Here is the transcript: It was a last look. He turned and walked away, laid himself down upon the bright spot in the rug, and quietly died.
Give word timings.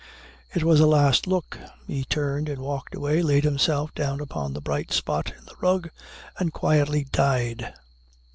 It 0.51 0.63
was 0.63 0.79
a 0.79 0.87
last 0.87 1.27
look. 1.27 1.59
He 1.85 2.05
turned 2.05 2.49
and 2.49 2.59
walked 2.59 2.95
away, 2.95 3.21
laid 3.21 3.43
himself 3.43 3.93
down 3.93 4.19
upon 4.19 4.53
the 4.53 4.59
bright 4.59 4.91
spot 4.91 5.31
in 5.37 5.45
the 5.45 5.53
rug, 5.61 5.91
and 6.39 6.51
quietly 6.51 7.03
died. 7.11 7.71